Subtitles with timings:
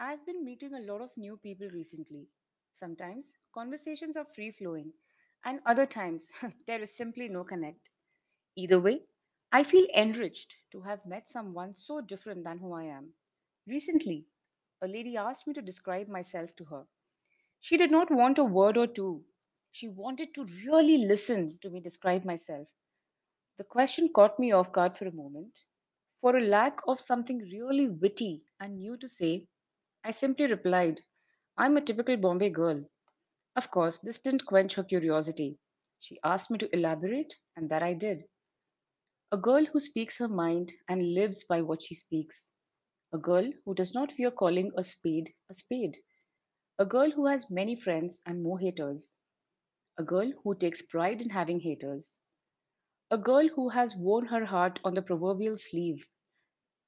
[0.00, 2.28] I've been meeting a lot of new people recently.
[2.72, 4.94] Sometimes conversations are free flowing,
[5.44, 6.32] and other times
[6.66, 7.90] there is simply no connect.
[8.56, 9.02] Either way,
[9.52, 13.14] I feel enriched to have met someone so different than who I am.
[13.66, 14.26] Recently,
[14.82, 16.86] a lady asked me to describe myself to her.
[17.60, 19.24] She did not want a word or two.
[19.72, 22.68] She wanted to really listen to me describe myself.
[23.58, 25.52] The question caught me off guard for a moment.
[26.16, 29.48] For a lack of something really witty and new to say,
[30.06, 31.00] I simply replied,
[31.58, 32.88] I'm a typical Bombay girl.
[33.56, 35.58] Of course, this didn't quench her curiosity.
[35.98, 38.22] She asked me to elaborate, and that I did.
[39.32, 42.52] A girl who speaks her mind and lives by what she speaks.
[43.12, 45.96] A girl who does not fear calling a spade a spade.
[46.78, 49.16] A girl who has many friends and more haters.
[49.98, 52.14] A girl who takes pride in having haters.
[53.10, 56.06] A girl who has worn her heart on the proverbial sleeve.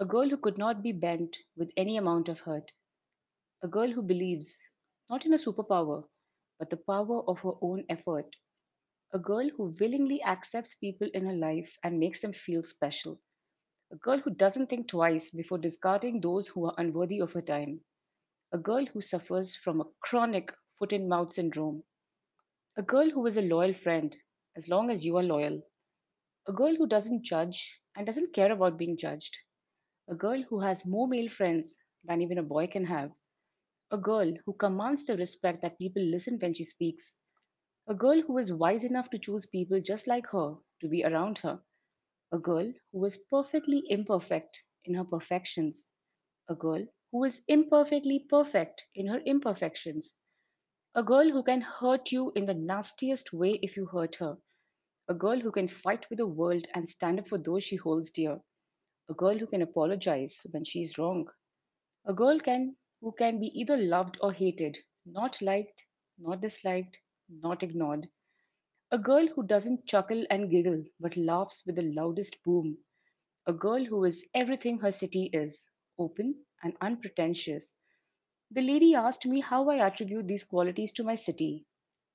[0.00, 2.72] A girl who could not be bent with any amount of hurt.
[3.62, 4.60] A girl who believes,
[5.08, 6.06] not in a superpower,
[6.58, 8.36] but the power of her own effort.
[9.12, 13.20] A girl who willingly accepts people in her life and makes them feel special.
[13.92, 17.84] A girl who doesn't think twice before discarding those who are unworthy of her time.
[18.52, 21.84] A girl who suffers from a chronic foot and mouth syndrome.
[22.76, 24.16] A girl who is a loyal friend,
[24.56, 25.62] as long as you are loyal.
[26.48, 29.38] A girl who doesn't judge and doesn't care about being judged.
[30.08, 33.12] A girl who has more male friends than even a boy can have.
[33.92, 37.18] A girl who commands the respect that people listen when she speaks.
[37.86, 41.38] A girl who is wise enough to choose people just like her to be around
[41.40, 41.62] her.
[42.32, 45.88] A girl who is perfectly imperfect in her perfections.
[46.48, 50.16] A girl who is imperfectly perfect in her imperfections.
[50.94, 54.38] A girl who can hurt you in the nastiest way if you hurt her.
[55.08, 58.10] A girl who can fight with the world and stand up for those she holds
[58.10, 58.40] dear.
[59.10, 61.28] A girl who can apologize when she is wrong.
[62.06, 65.84] A girl can who can be either loved or hated, not liked,
[66.18, 68.08] not disliked, not ignored.
[68.92, 72.78] A girl who doesn't chuckle and giggle but laughs with the loudest boom.
[73.46, 75.68] A girl who is everything her city is
[75.98, 77.72] open and unpretentious.
[78.52, 81.66] The lady asked me how I attribute these qualities to my city.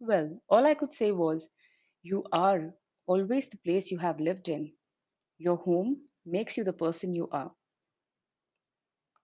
[0.00, 1.54] Well, all I could say was,
[2.02, 2.74] You are
[3.06, 4.74] always the place you have lived in.
[5.38, 7.54] Your home makes you the person you are.